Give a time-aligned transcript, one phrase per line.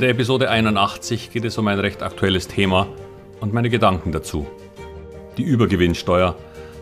[0.00, 2.86] In der Episode 81 geht es um ein recht aktuelles Thema
[3.40, 4.46] und meine Gedanken dazu.
[5.36, 6.38] Die Übergewinnsteuer,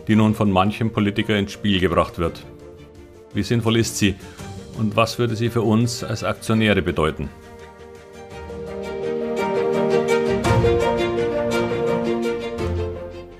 [0.07, 2.45] die nun von manchem Politiker ins Spiel gebracht wird.
[3.33, 4.15] Wie sinnvoll ist sie
[4.77, 7.27] und was würde sie für uns als Aktionäre bedeuten?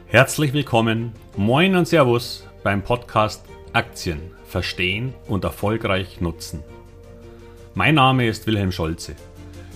[0.07, 6.65] Herzlich willkommen, moin und Servus beim Podcast Aktien verstehen und erfolgreich nutzen.
[7.75, 9.15] Mein Name ist Wilhelm Scholze.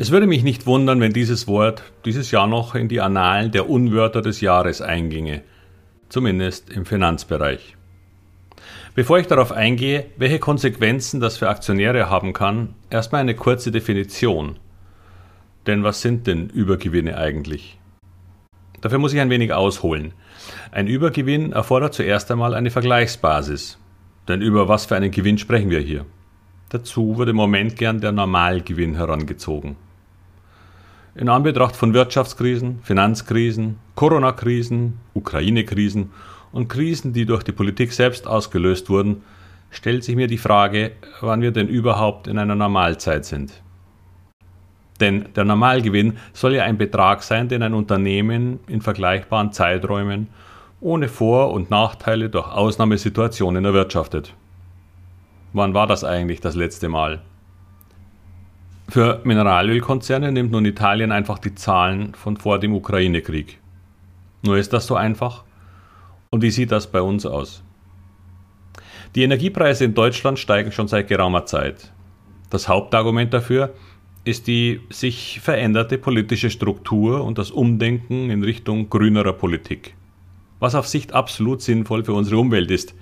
[0.00, 3.68] Es würde mich nicht wundern, wenn dieses Wort dieses Jahr noch in die Annalen der
[3.68, 5.42] Unwörter des Jahres einginge,
[6.08, 7.76] zumindest im Finanzbereich.
[8.94, 14.60] Bevor ich darauf eingehe, welche Konsequenzen das für Aktionäre haben kann, erstmal eine kurze Definition.
[15.66, 17.80] Denn was sind denn Übergewinne eigentlich?
[18.80, 20.12] Dafür muss ich ein wenig ausholen.
[20.70, 23.78] Ein Übergewinn erfordert zuerst einmal eine Vergleichsbasis.
[24.28, 26.06] Denn über was für einen Gewinn sprechen wir hier?
[26.68, 29.74] Dazu wird im Moment gern der Normalgewinn herangezogen.
[31.18, 36.12] In Anbetracht von Wirtschaftskrisen, Finanzkrisen, Corona-Krisen, Ukraine-Krisen
[36.52, 39.24] und Krisen, die durch die Politik selbst ausgelöst wurden,
[39.70, 43.52] stellt sich mir die Frage, wann wir denn überhaupt in einer Normalzeit sind.
[45.00, 50.28] Denn der Normalgewinn soll ja ein Betrag sein, den ein Unternehmen in vergleichbaren Zeiträumen
[50.80, 54.36] ohne Vor- und Nachteile durch Ausnahmesituationen erwirtschaftet.
[55.52, 57.22] Wann war das eigentlich das letzte Mal?
[58.90, 63.58] Für Mineralölkonzerne nimmt nun Italien einfach die Zahlen von vor dem Ukraine-Krieg.
[64.42, 65.44] Nur ist das so einfach?
[66.30, 67.62] Und wie sieht das bei uns aus?
[69.14, 71.92] Die Energiepreise in Deutschland steigen schon seit geraumer Zeit.
[72.48, 73.74] Das Hauptargument dafür
[74.24, 79.96] ist die sich veränderte politische Struktur und das Umdenken in Richtung grünerer Politik.
[80.60, 82.94] Was auf Sicht absolut sinnvoll für unsere Umwelt ist,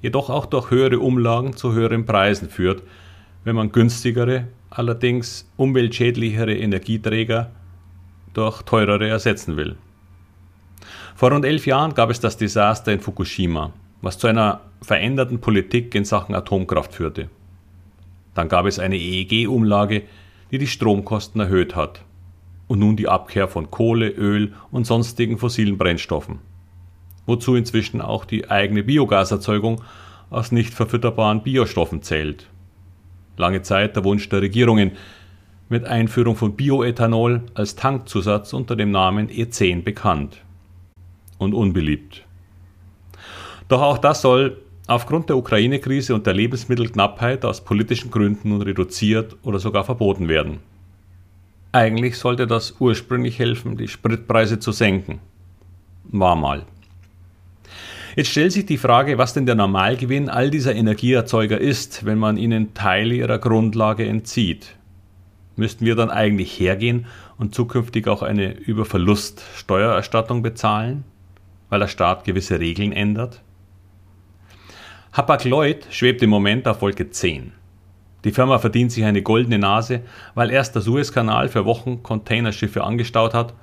[0.00, 2.82] jedoch auch durch höhere Umlagen zu höheren Preisen führt,
[3.44, 7.50] wenn man günstigere allerdings umweltschädlichere Energieträger
[8.34, 9.76] durch teurere ersetzen will.
[11.14, 15.94] Vor rund elf Jahren gab es das Desaster in Fukushima, was zu einer veränderten Politik
[15.94, 17.28] in Sachen Atomkraft führte.
[18.34, 20.02] Dann gab es eine EEG-Umlage,
[20.50, 22.02] die die Stromkosten erhöht hat.
[22.66, 26.38] Und nun die Abkehr von Kohle, Öl und sonstigen fossilen Brennstoffen.
[27.26, 29.82] Wozu inzwischen auch die eigene Biogaserzeugung
[30.30, 32.48] aus nicht verfütterbaren Biostoffen zählt
[33.36, 34.92] lange Zeit der Wunsch der Regierungen,
[35.68, 40.42] mit Einführung von Bioethanol als Tankzusatz unter dem Namen E10 bekannt
[41.38, 42.24] und unbeliebt.
[43.68, 49.36] Doch auch das soll aufgrund der Ukraine-Krise und der Lebensmittelknappheit aus politischen Gründen nun reduziert
[49.42, 50.58] oder sogar verboten werden.
[51.72, 55.20] Eigentlich sollte das ursprünglich helfen, die Spritpreise zu senken.
[56.04, 56.66] War mal.
[58.14, 62.36] Jetzt stellt sich die Frage, was denn der Normalgewinn all dieser Energieerzeuger ist, wenn man
[62.36, 64.76] ihnen Teile ihrer Grundlage entzieht.
[65.56, 67.06] Müssten wir dann eigentlich hergehen
[67.38, 71.04] und zukünftig auch eine Überverluststeuererstattung bezahlen,
[71.70, 73.40] weil der Staat gewisse Regeln ändert?
[75.14, 77.52] Hapag-Lloyd schwebt im Moment auf Wolke 10.
[78.24, 80.02] Die Firma verdient sich eine goldene Nase,
[80.34, 83.54] weil erst der Suezkanal für Wochen Containerschiffe angestaut hat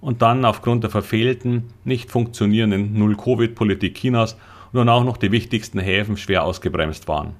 [0.00, 4.36] und dann aufgrund der verfehlten, nicht funktionierenden Null-Covid-Politik Chinas
[4.72, 7.34] nun auch noch die wichtigsten Häfen schwer ausgebremst waren.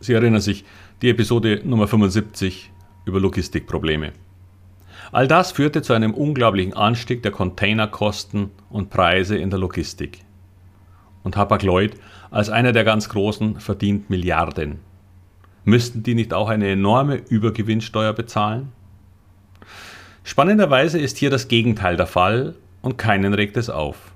[0.00, 0.64] Sie erinnern sich,
[1.02, 2.70] die Episode Nummer 75
[3.04, 4.12] über Logistikprobleme.
[5.12, 10.24] All das führte zu einem unglaublichen Anstieg der Containerkosten und Preise in der Logistik.
[11.22, 11.96] Und Hapag-Lloyd
[12.30, 14.78] als einer der ganz Großen verdient Milliarden.
[15.64, 18.72] Müssten die nicht auch eine enorme Übergewinnsteuer bezahlen?
[20.22, 24.12] Spannenderweise ist hier das Gegenteil der Fall und keinen regt es auf.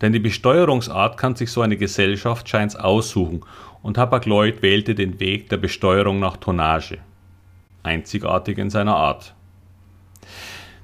[0.00, 3.42] Denn die Besteuerungsart kann sich so eine Gesellschaft scheins aussuchen
[3.82, 6.98] und Hapag-Lloyd wählte den Weg der Besteuerung nach Tonnage.
[7.82, 9.34] Einzigartig in seiner Art.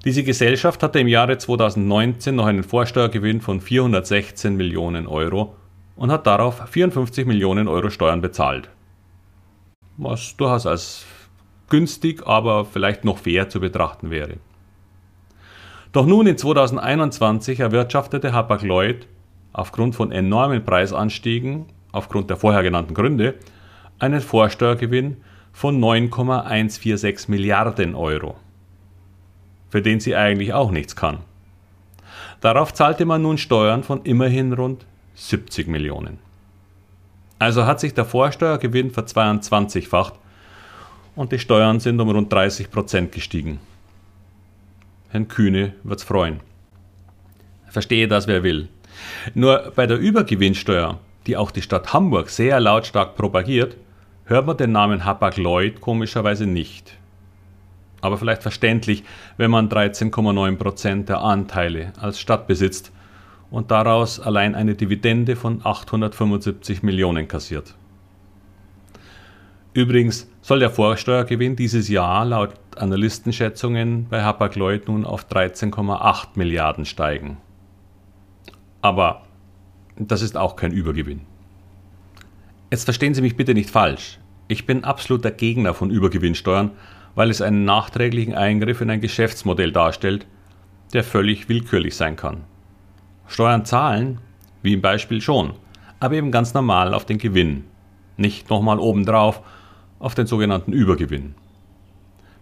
[0.05, 5.57] Diese Gesellschaft hatte im Jahre 2019 noch einen Vorsteuergewinn von 416 Millionen Euro
[5.97, 8.69] und hat darauf 54 Millionen Euro Steuern bezahlt.
[9.97, 11.05] Was durchaus als
[11.69, 14.37] günstig, aber vielleicht noch fair zu betrachten wäre.
[15.93, 19.07] Doch nun in 2021 erwirtschaftete Hapag-Lloyd
[19.53, 23.35] aufgrund von enormen Preisanstiegen, aufgrund der vorher genannten Gründe,
[23.99, 25.17] einen Vorsteuergewinn
[25.53, 28.37] von 9,146 Milliarden Euro,
[29.71, 31.19] für den sie eigentlich auch nichts kann.
[32.43, 34.85] Darauf zahlte man nun Steuern von immerhin rund
[35.15, 36.19] 70 Millionen.
[37.39, 40.15] Also hat sich der Vorsteuergewinn verzweiundzwanzigfacht
[41.17, 43.59] und die Steuern sind um rund 30 Prozent gestiegen.
[45.09, 46.41] Herrn Kühne wird's freuen.
[47.69, 48.69] Verstehe das, wer will.
[49.35, 53.77] Nur bei der Übergewinnsteuer, die auch die Stadt Hamburg sehr lautstark propagiert,
[54.25, 56.97] hört man den Namen Hapag-Lloyd komischerweise nicht.
[58.01, 59.03] Aber vielleicht verständlich,
[59.37, 62.93] wenn man 13,9 Prozent der Anteile als Stadt besitzt
[63.51, 67.75] und daraus allein eine Dividende von 875 Millionen kassiert.
[69.73, 77.39] Übrigens soll der Vorsteuergewinn dieses Jahr laut Analystenschätzungen bei Hapag-Lloyd nun auf 13,8 Milliarden steigen.
[78.81, 79.23] Aber
[79.97, 81.23] das ist auch kein Übergewinn.
[82.71, 84.21] Jetzt verstehen Sie mich bitte nicht falsch.
[84.47, 86.71] Ich bin absoluter Gegner von Übergewinnsteuern,
[87.17, 90.29] weil es einen nachträglichen Eingriff in ein Geschäftsmodell darstellt,
[90.93, 92.45] der völlig willkürlich sein kann.
[93.27, 94.21] Steuern zahlen,
[94.63, 95.55] wie im Beispiel schon,
[95.99, 97.65] aber eben ganz normal auf den Gewinn,
[98.17, 99.43] nicht nochmal obendrauf
[99.99, 101.35] auf den sogenannten Übergewinn.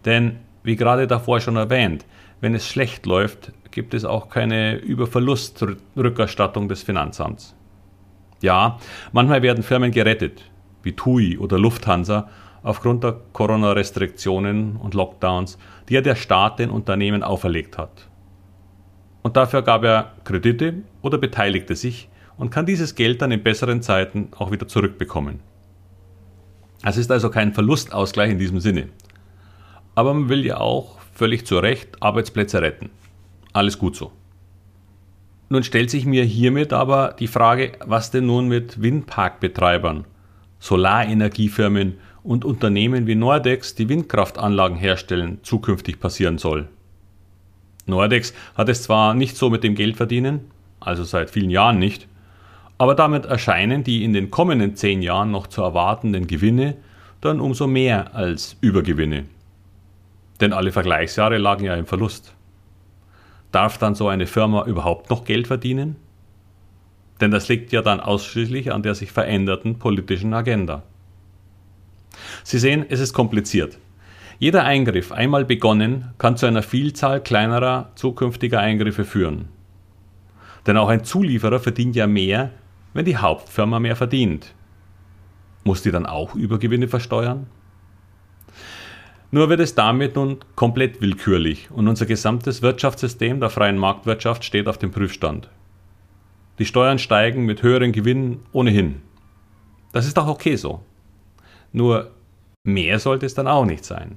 [0.04, 2.04] Denn, wie gerade davor schon erwähnt,
[2.40, 7.54] wenn es schlecht läuft, gibt es auch keine Überverlustrückerstattung des Finanzamts.
[8.40, 8.78] Ja,
[9.12, 10.50] manchmal werden Firmen gerettet,
[10.82, 12.28] wie TUI oder Lufthansa,
[12.62, 15.58] aufgrund der Corona-Restriktionen und Lockdowns,
[15.88, 18.08] die ja der Staat den Unternehmen auferlegt hat.
[19.22, 23.80] Und dafür gab er Kredite oder beteiligte sich und kann dieses Geld dann in besseren
[23.80, 25.40] Zeiten auch wieder zurückbekommen.
[26.84, 28.88] Es ist also kein Verlustausgleich in diesem Sinne.
[29.94, 32.90] Aber man will ja auch völlig zu Recht Arbeitsplätze retten.
[33.54, 34.12] Alles gut so.
[35.48, 40.04] Nun stellt sich mir hiermit aber die Frage, was denn nun mit Windparkbetreibern,
[40.58, 46.68] Solarenergiefirmen und Unternehmen wie Nordex, die Windkraftanlagen herstellen, zukünftig passieren soll.
[47.86, 50.40] Nordex hat es zwar nicht so mit dem Geldverdienen,
[50.80, 52.08] also seit vielen Jahren nicht,
[52.78, 56.76] aber damit erscheinen die in den kommenden zehn Jahren noch zu erwartenden Gewinne
[57.20, 59.24] dann umso mehr als Übergewinne.
[60.40, 62.34] Denn alle Vergleichsjahre lagen ja im Verlust.
[63.52, 65.96] Darf dann so eine Firma überhaupt noch Geld verdienen?
[67.20, 70.82] Denn das liegt ja dann ausschließlich an der sich veränderten politischen Agenda.
[72.42, 73.78] Sie sehen, es ist kompliziert.
[74.38, 79.46] Jeder Eingriff, einmal begonnen, kann zu einer Vielzahl kleinerer zukünftiger Eingriffe führen.
[80.66, 82.50] Denn auch ein Zulieferer verdient ja mehr,
[82.94, 84.54] wenn die Hauptfirma mehr verdient.
[85.64, 87.46] Muss die dann auch Übergewinne versteuern?
[89.30, 94.68] Nur wird es damit nun komplett willkürlich und unser gesamtes Wirtschaftssystem der freien Marktwirtschaft steht
[94.68, 95.50] auf dem Prüfstand.
[96.58, 99.02] Die Steuern steigen mit höheren Gewinnen ohnehin.
[99.92, 100.80] Das ist auch okay so.
[101.72, 102.12] Nur
[102.66, 104.16] Mehr sollte es dann auch nicht sein.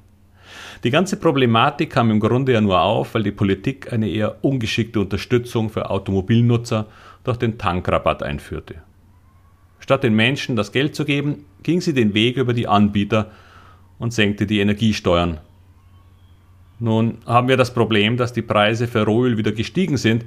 [0.86, 5.02] Die ganze Problematik kam im Grunde ja nur auf, weil die Politik eine eher ungeschickte
[5.02, 6.88] Unterstützung für Automobilnutzer
[7.24, 8.76] durch den Tankrabatt einführte.
[9.80, 13.32] Statt den Menschen das Geld zu geben, ging sie den Weg über die Anbieter
[14.00, 15.40] und senkte die Energiesteuern.
[16.80, 20.26] Nun haben wir das Problem, dass die Preise für Rohöl wieder gestiegen sind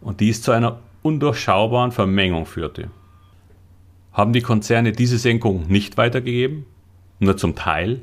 [0.00, 2.90] und dies zu einer undurchschaubaren Vermengung führte.
[4.12, 6.66] Haben die Konzerne diese Senkung nicht weitergegeben?
[7.18, 8.00] Nur zum Teil?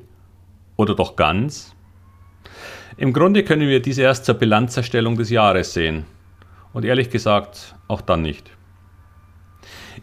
[0.77, 1.75] Oder doch ganz?
[2.97, 6.05] Im Grunde können wir dies erst zur Bilanzerstellung des Jahres sehen.
[6.73, 8.51] Und ehrlich gesagt, auch dann nicht.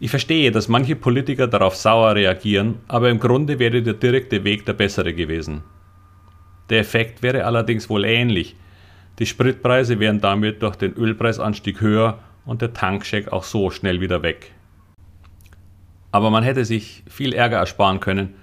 [0.01, 4.67] Ich verstehe, dass manche Politiker darauf sauer reagieren, aber im Grunde wäre der direkte Weg
[4.67, 5.63] der bessere gewesen.
[6.71, 8.55] Der Effekt wäre allerdings wohl ähnlich.
[9.19, 14.23] Die Spritpreise wären damit durch den Ölpreisanstieg höher und der Tankcheck auch so schnell wieder
[14.23, 14.53] weg.
[16.13, 18.35] Aber man hätte sich viel Ärger ersparen können,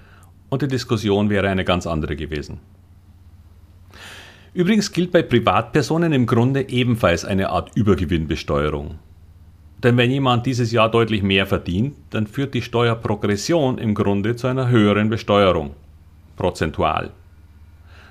[0.48, 2.60] und die Diskussion wäre eine ganz andere gewesen.
[4.56, 8.98] Übrigens gilt bei Privatpersonen im Grunde ebenfalls eine Art Übergewinnbesteuerung.
[9.82, 14.46] Denn wenn jemand dieses Jahr deutlich mehr verdient, dann führt die Steuerprogression im Grunde zu
[14.46, 15.72] einer höheren Besteuerung,
[16.36, 17.10] prozentual.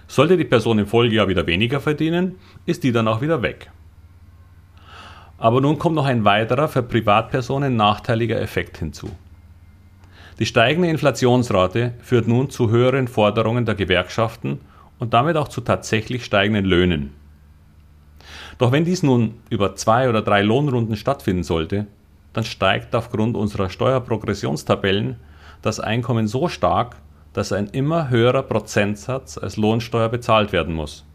[0.07, 2.35] Sollte die Person im Folgejahr wieder weniger verdienen,
[2.67, 3.71] ist die dann auch wieder weg.
[5.39, 9.09] Aber nun kommt noch ein weiterer für Privatpersonen nachteiliger Effekt hinzu.
[10.37, 14.59] Die steigende Inflationsrate führt nun zu höheren Forderungen der Gewerkschaften
[15.05, 17.11] und damit auch zu tatsächlich steigenden Löhnen.
[18.57, 21.85] Doch wenn dies nun über zwei oder drei Lohnrunden stattfinden sollte,
[22.33, 25.17] dann steigt aufgrund unserer Steuerprogressionstabellen
[25.61, 26.95] das Einkommen so stark,
[27.33, 31.05] dass ein immer höherer Prozentsatz als Lohnsteuer bezahlt werden muss.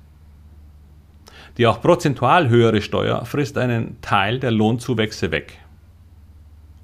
[1.59, 5.59] Die auch prozentual höhere Steuer frisst einen Teil der Lohnzuwächse weg.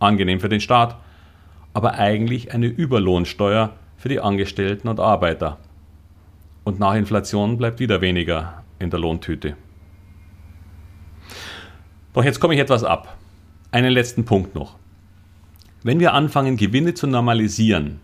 [0.00, 0.96] Angenehm für den Staat,
[1.72, 5.58] aber eigentlich eine Überlohnsteuer für die Angestellten und Arbeiter.
[6.66, 9.54] Und nach Inflation bleibt wieder weniger in der Lohntüte.
[12.12, 13.16] Doch jetzt komme ich etwas ab.
[13.70, 14.74] Einen letzten Punkt noch.
[15.84, 18.00] Wenn wir anfangen, Gewinne zu normalisieren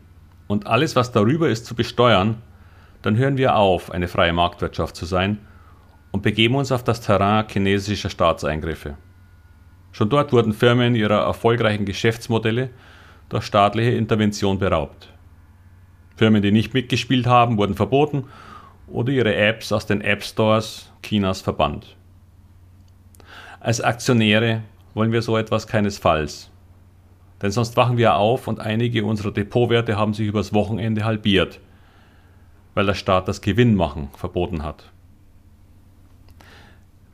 [0.46, 2.36] und alles, was darüber ist, zu besteuern,
[3.02, 5.38] dann hören wir auf, eine freie Marktwirtschaft zu sein
[6.12, 8.94] und begeben uns auf das Terrain chinesischer Staatseingriffe.
[9.90, 12.70] Schon dort wurden Firmen ihrer erfolgreichen Geschäftsmodelle
[13.28, 15.12] durch staatliche Intervention beraubt.
[16.14, 18.26] Firmen, die nicht mitgespielt haben, wurden verboten
[18.92, 21.96] oder ihre Apps aus den App Stores Chinas verbannt.
[23.60, 24.62] Als Aktionäre
[24.94, 26.50] wollen wir so etwas keinesfalls.
[27.40, 31.58] Denn sonst wachen wir auf und einige unserer Depotwerte haben sich übers Wochenende halbiert,
[32.74, 34.90] weil der Staat das Gewinnmachen verboten hat.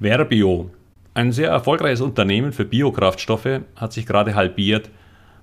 [0.00, 0.70] Verbio,
[1.14, 4.90] ein sehr erfolgreiches Unternehmen für Biokraftstoffe, hat sich gerade halbiert,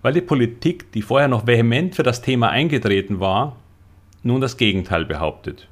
[0.01, 3.56] weil die Politik, die vorher noch vehement für das Thema eingetreten war,
[4.24, 5.68] nun das Gegenteil behauptet.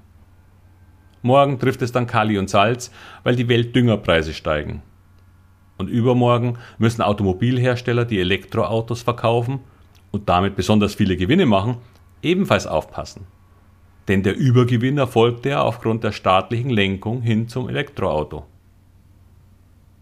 [1.24, 2.92] Morgen trifft es dann Kali und Salz,
[3.24, 4.84] weil die Weltdüngerpreise steigen.
[5.78, 9.62] Und übermorgen müssen Automobilhersteller, die Elektroautos verkaufen
[10.12, 11.78] und damit besonders viele Gewinne machen,
[12.22, 13.26] ebenfalls aufpassen.
[14.10, 18.46] Denn der Übergewinn erfolgte ja aufgrund der staatlichen Lenkung hin zum Elektroauto.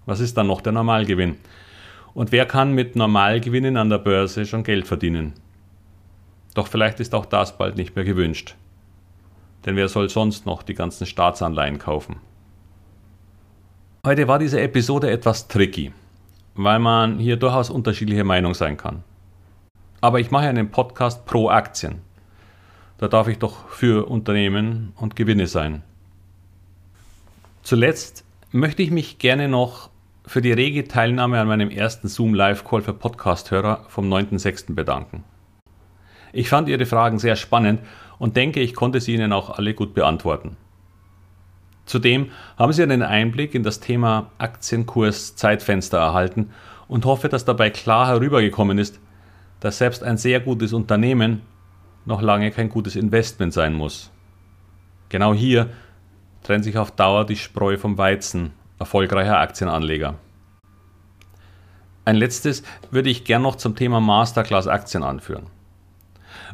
[0.08, 1.38] Was ist dann noch der Normalgewinn?
[2.16, 5.34] Und wer kann mit Normalgewinnen an der Börse schon Geld verdienen?
[6.56, 8.56] Doch vielleicht ist auch das bald nicht mehr gewünscht.
[9.66, 12.18] Denn wer soll sonst noch die ganzen Staatsanleihen kaufen?
[14.06, 15.94] Heute war diese Episode etwas tricky,
[16.56, 19.04] weil man hier durchaus unterschiedliche Meinung sein kann.
[20.02, 22.02] Aber ich mache einen Podcast pro Aktien.
[22.98, 25.84] Da darf ich doch für Unternehmen und Gewinne sein.
[27.62, 29.92] Zuletzt möchte ich mich gerne noch
[30.26, 34.74] für die rege Teilnahme an meinem ersten Zoom Live Call für Podcast-Hörer vom 9.6.
[34.74, 35.24] bedanken.
[36.34, 37.82] Ich fand Ihre Fragen sehr spannend
[38.22, 40.56] und denke, ich konnte sie Ihnen auch alle gut beantworten.
[41.88, 46.52] Zudem haben Sie einen Einblick in das Thema Aktienkurs Zeitfenster erhalten
[46.88, 49.00] und hoffe, dass dabei klar herübergekommen ist,
[49.60, 51.42] dass selbst ein sehr gutes Unternehmen
[52.06, 54.12] noch lange kein gutes Investment sein muss.
[55.10, 55.72] Genau hier
[56.44, 60.14] trennt sich auf Dauer die Spreu vom Weizen erfolgreicher Aktienanleger.
[62.06, 62.62] Ein letztes
[62.92, 65.48] würde ich gern noch zum Thema Masterclass Aktien anführen.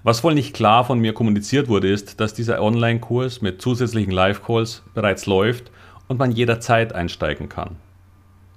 [0.07, 4.83] Was wohl nicht klar von mir kommuniziert wurde, ist, dass dieser Online-Kurs mit zusätzlichen Live-Calls
[4.93, 5.69] bereits läuft
[6.07, 7.75] und man jederzeit einsteigen kann.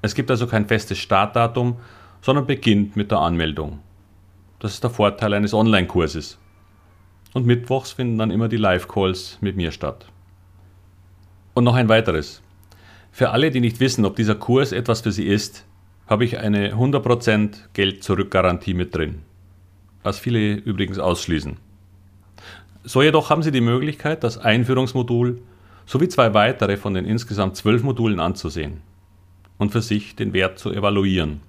[0.00, 1.78] Es gibt also kein festes Startdatum,
[2.22, 3.80] sondern beginnt mit der Anmeldung.
[4.60, 6.38] Das ist der Vorteil eines Online-Kurses.
[7.32, 10.06] Und mittwochs finden dann immer die Live-Calls mit mir statt.
[11.54, 12.42] Und noch ein weiteres.
[13.10, 15.66] Für alle, die nicht wissen, ob dieser Kurs etwas für sie ist,
[16.06, 19.22] habe ich eine 100% Geld-Zurück-Garantie mit drin
[20.02, 21.56] was viele übrigens ausschließen.
[22.84, 25.42] So jedoch haben Sie die Möglichkeit, das Einführungsmodul
[25.86, 28.80] sowie zwei weitere von den insgesamt zwölf Modulen anzusehen
[29.58, 31.40] und für sich den Wert zu evaluieren.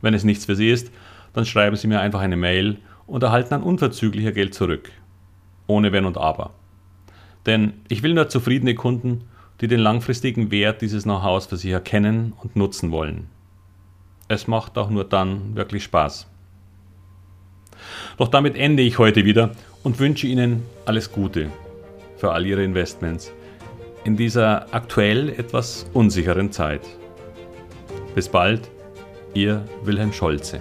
[0.00, 0.90] Wenn es nichts für Sie ist,
[1.32, 4.90] dann schreiben Sie mir einfach eine Mail und erhalten dann unverzüglicher Geld zurück.
[5.66, 6.54] Ohne Wenn und Aber.
[7.44, 9.24] Denn ich will nur zufriedene Kunden,
[9.60, 13.28] die den langfristigen Wert dieses Know-hows für sich erkennen und nutzen wollen.
[14.28, 16.28] Es macht auch nur dann wirklich Spaß.
[18.16, 19.50] Doch damit ende ich heute wieder
[19.82, 21.50] und wünsche Ihnen alles Gute
[22.16, 23.32] für all Ihre Investments
[24.04, 26.82] in dieser aktuell etwas unsicheren Zeit.
[28.14, 28.70] Bis bald,
[29.34, 30.60] Ihr Wilhelm Scholze.